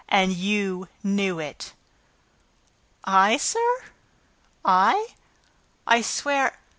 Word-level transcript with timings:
And 0.09 0.33
you 0.33 0.87
knew 1.03 1.37
it!" 1.37 1.73
"I, 3.05 3.37
sir? 3.37 3.83
I?... 4.65 5.09
I 5.85 6.01
swear 6.01 6.57